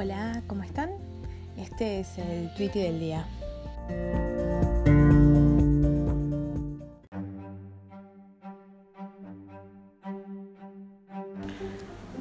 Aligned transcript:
Hola, 0.00 0.44
¿cómo 0.46 0.62
están? 0.62 0.90
Este 1.56 1.98
es 1.98 2.18
el 2.18 2.54
tweet 2.54 2.70
del 2.70 3.00
día. 3.00 3.26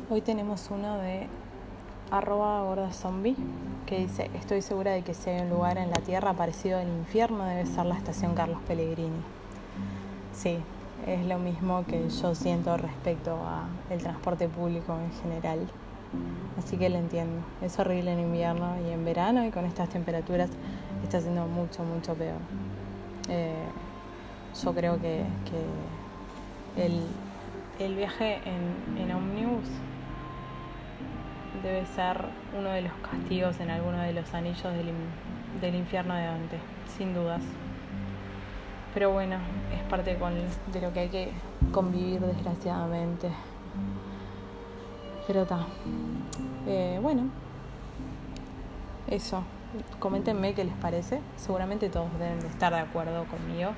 Hoy 0.10 0.22
tenemos 0.22 0.70
uno 0.72 0.98
de 0.98 1.28
arroba 2.10 2.64
gorda 2.64 2.90
que 3.86 4.00
dice 4.00 4.32
estoy 4.34 4.64
segura 4.64 4.94
de 4.94 5.04
que 5.04 5.14
si 5.14 5.30
hay 5.30 5.42
un 5.42 5.52
lugar 5.52 5.78
en 5.78 5.92
la 5.92 5.98
tierra 5.98 6.34
parecido 6.34 6.80
al 6.80 6.88
infierno 6.88 7.46
debe 7.46 7.68
ser 7.68 7.86
la 7.86 7.96
estación 7.96 8.34
Carlos 8.34 8.60
Pellegrini. 8.68 9.22
Sí, 10.34 10.58
es 11.06 11.24
lo 11.28 11.38
mismo 11.38 11.86
que 11.86 12.10
yo 12.10 12.34
siento 12.34 12.76
respecto 12.76 13.38
al 13.92 14.00
transporte 14.00 14.48
público 14.50 14.98
en 14.98 15.12
general. 15.22 15.60
Así 16.58 16.78
que 16.78 16.90
lo 16.90 16.98
entiendo. 16.98 17.42
Es 17.62 17.78
horrible 17.80 18.14
en 18.14 18.20
invierno 18.20 18.76
y 18.88 18.92
en 18.92 19.06
verano 19.06 19.46
y 19.46 19.52
con 19.52 19.66
estas 19.66 19.90
temperaturas 19.90 20.50
está 21.04 21.22
siendo 21.22 21.46
mucho, 21.48 21.84
mucho 21.84 22.14
peor. 22.16 22.40
Eh, 23.30 23.66
yo 24.64 24.74
creo 24.74 25.00
que, 25.00 25.24
el, 26.78 27.96
viaje 27.96 28.40
en, 28.46 28.98
en 28.98 29.12
Omnibus 29.12 29.68
debe 31.64 31.86
ser 31.88 32.26
uno 32.58 32.70
de 32.70 32.84
los 32.84 32.92
castigos 32.94 33.60
en 33.60 33.70
alguno 33.70 34.00
de 34.00 34.14
los 34.14 34.34
anillos 34.34 34.64
del, 34.64 34.92
del 35.62 35.76
infierno 35.76 36.16
de 36.16 36.26
Dante, 36.26 36.58
sin 36.98 37.14
dudas. 37.14 37.42
Pero 38.94 39.12
bueno, 39.12 39.38
es 39.76 39.84
parte 39.90 40.18
de 40.18 40.82
lo 40.82 40.94
que 40.94 41.00
hay 41.00 41.10
que 41.10 41.32
convivir 41.72 42.20
desgraciadamente. 42.20 43.30
Pero 45.28 45.42
está. 45.42 45.68
Eh, 46.66 47.00
bueno, 47.02 47.24
eso. 49.10 49.44
Coméntenme 50.00 50.54
qué 50.54 50.64
les 50.64 50.74
parece. 50.76 51.20
Seguramente 51.36 51.90
todos 51.90 52.12
deben 52.18 52.40
de 52.40 52.48
estar 52.48 52.74
de 52.74 52.80
acuerdo 52.80 53.26
conmigo 53.26 53.72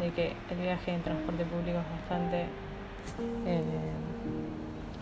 de 0.00 0.10
que 0.10 0.32
el 0.50 0.58
viaje 0.58 0.92
en 0.92 1.02
transporte 1.02 1.44
público 1.44 1.78
es 1.78 2.00
bastante, 2.00 2.46
eh, 3.46 3.62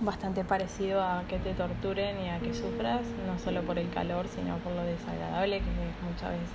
bastante 0.03 0.45
parecido 0.45 1.03
a 1.03 1.25
que 1.27 1.39
te 1.39 1.55
torturen 1.55 2.21
y 2.21 2.29
a 2.29 2.39
que 2.41 2.53
sufras, 2.53 3.01
no 3.27 3.39
solo 3.39 3.63
por 3.63 3.79
el 3.79 3.89
calor, 3.91 4.27
sino 4.29 4.57
por 4.59 4.73
lo 4.75 4.83
desagradable 4.83 5.61
que 5.61 5.71
es 5.71 6.13
muchas 6.13 6.33
veces, 6.33 6.55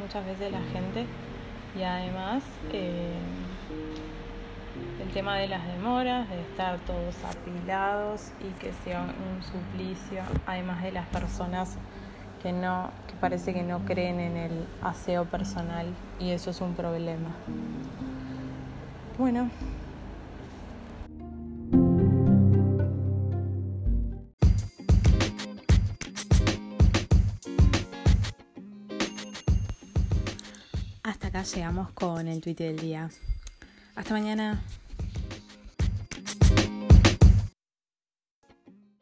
muchas 0.00 0.26
veces 0.26 0.50
la 0.50 0.62
gente. 0.72 1.06
Y 1.78 1.82
además, 1.82 2.42
eh, 2.72 3.12
tema 5.16 5.36
de 5.38 5.48
las 5.48 5.66
demoras, 5.66 6.28
de 6.28 6.38
estar 6.42 6.78
todos 6.80 7.14
apilados 7.24 8.32
y 8.38 8.50
que 8.60 8.70
sea 8.84 9.00
un 9.00 9.42
suplicio, 9.42 10.22
además 10.44 10.82
de 10.82 10.92
las 10.92 11.06
personas 11.06 11.78
que 12.42 12.52
no, 12.52 12.90
que 13.08 13.14
parece 13.14 13.54
que 13.54 13.62
no 13.62 13.78
creen 13.86 14.20
en 14.20 14.36
el 14.36 14.66
aseo 14.82 15.24
personal 15.24 15.86
y 16.20 16.32
eso 16.32 16.50
es 16.50 16.60
un 16.60 16.74
problema. 16.74 17.30
Bueno. 19.16 19.48
Hasta 31.02 31.28
acá 31.28 31.42
llegamos 31.42 31.90
con 31.92 32.28
el 32.28 32.42
tweet 32.42 32.56
del 32.56 32.78
día. 32.78 33.08
Hasta 33.94 34.12
mañana. 34.12 34.60